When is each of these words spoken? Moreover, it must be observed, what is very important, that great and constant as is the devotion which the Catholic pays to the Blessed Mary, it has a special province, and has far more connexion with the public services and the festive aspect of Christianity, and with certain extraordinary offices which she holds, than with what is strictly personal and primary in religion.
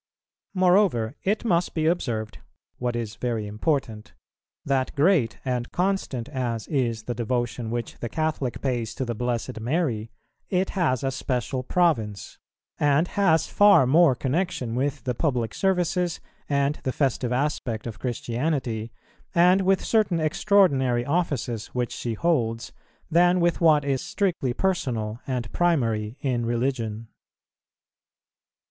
Moreover, 0.55 1.15
it 1.21 1.45
must 1.45 1.75
be 1.75 1.85
observed, 1.85 2.39
what 2.79 2.95
is 2.95 3.17
very 3.17 3.45
important, 3.45 4.13
that 4.65 4.95
great 4.95 5.37
and 5.45 5.71
constant 5.71 6.27
as 6.29 6.67
is 6.69 7.03
the 7.03 7.13
devotion 7.13 7.69
which 7.69 7.99
the 7.99 8.09
Catholic 8.09 8.61
pays 8.61 8.95
to 8.95 9.05
the 9.05 9.13
Blessed 9.13 9.59
Mary, 9.59 10.09
it 10.49 10.71
has 10.71 11.03
a 11.03 11.11
special 11.11 11.61
province, 11.61 12.39
and 12.79 13.09
has 13.09 13.45
far 13.45 13.85
more 13.85 14.15
connexion 14.15 14.73
with 14.73 15.03
the 15.03 15.13
public 15.13 15.53
services 15.53 16.19
and 16.49 16.79
the 16.81 16.91
festive 16.91 17.31
aspect 17.31 17.85
of 17.85 17.99
Christianity, 17.99 18.91
and 19.35 19.61
with 19.61 19.85
certain 19.85 20.19
extraordinary 20.19 21.05
offices 21.05 21.67
which 21.75 21.91
she 21.91 22.15
holds, 22.15 22.71
than 23.11 23.39
with 23.39 23.61
what 23.61 23.85
is 23.85 24.01
strictly 24.01 24.51
personal 24.51 25.19
and 25.27 25.53
primary 25.53 26.17
in 26.21 26.43
religion. 26.43 27.07